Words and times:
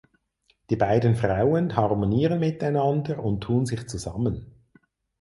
Die 0.71 0.75
beiden 0.75 1.13
Frauen 1.15 1.75
harmonieren 1.75 2.39
miteinander 2.39 3.23
und 3.23 3.41
tun 3.41 3.67
sich 3.67 3.87
zusammen. 3.87 4.51